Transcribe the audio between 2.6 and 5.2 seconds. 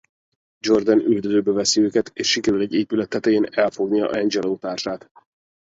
egy épület tetején elfognia Angelo társát.